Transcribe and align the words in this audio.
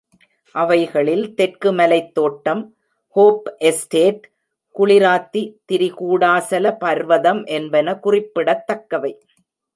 அவைகளில் 0.55 1.33
தெற்கு 1.33 1.71
மலைத் 1.71 2.13
தோட்டம், 2.13 2.75
ஹோப் 3.15 3.55
எஸ்டேட், 3.57 4.31
குளிராத்தி, 4.79 5.53
திரிகூடா 5.71 6.37
சல 6.37 6.71
பர்வதம் 6.75 7.43
என்பவை 7.45 7.93
குறிப்பிடத்தக்கவை. 7.99 9.17